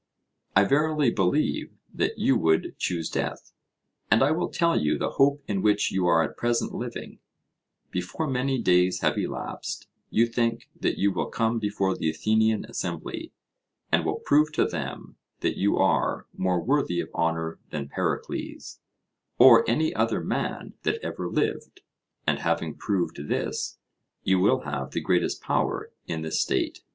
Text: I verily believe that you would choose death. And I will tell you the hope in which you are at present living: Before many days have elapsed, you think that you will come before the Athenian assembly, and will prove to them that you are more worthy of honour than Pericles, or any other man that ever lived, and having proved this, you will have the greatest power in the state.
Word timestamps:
I 0.55 0.63
verily 0.63 1.11
believe 1.11 1.73
that 1.93 2.17
you 2.17 2.35
would 2.35 2.75
choose 2.79 3.07
death. 3.07 3.51
And 4.09 4.23
I 4.23 4.31
will 4.31 4.49
tell 4.49 4.75
you 4.75 4.97
the 4.97 5.11
hope 5.11 5.43
in 5.47 5.61
which 5.61 5.91
you 5.91 6.07
are 6.07 6.23
at 6.23 6.37
present 6.37 6.73
living: 6.73 7.19
Before 7.91 8.25
many 8.27 8.59
days 8.59 9.01
have 9.01 9.15
elapsed, 9.15 9.85
you 10.09 10.25
think 10.25 10.69
that 10.79 10.97
you 10.97 11.11
will 11.11 11.27
come 11.29 11.59
before 11.59 11.95
the 11.95 12.09
Athenian 12.09 12.65
assembly, 12.65 13.31
and 13.91 14.03
will 14.03 14.17
prove 14.25 14.51
to 14.53 14.65
them 14.65 15.17
that 15.41 15.55
you 15.59 15.77
are 15.77 16.25
more 16.35 16.59
worthy 16.63 16.99
of 16.99 17.11
honour 17.13 17.59
than 17.69 17.87
Pericles, 17.87 18.79
or 19.37 19.63
any 19.69 19.93
other 19.93 20.19
man 20.23 20.73
that 20.81 20.97
ever 21.03 21.29
lived, 21.29 21.81
and 22.25 22.39
having 22.39 22.73
proved 22.73 23.27
this, 23.29 23.77
you 24.23 24.39
will 24.39 24.61
have 24.61 24.93
the 24.93 24.99
greatest 24.99 25.43
power 25.43 25.91
in 26.07 26.23
the 26.23 26.31
state. 26.31 26.79